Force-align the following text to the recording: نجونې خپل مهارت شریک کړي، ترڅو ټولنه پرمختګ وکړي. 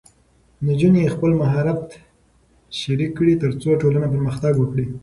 نجونې 0.67 1.13
خپل 1.15 1.31
مهارت 1.41 1.83
شریک 2.79 3.11
کړي، 3.17 3.33
ترڅو 3.43 3.69
ټولنه 3.81 4.07
پرمختګ 4.13 4.53
وکړي. 4.57 4.85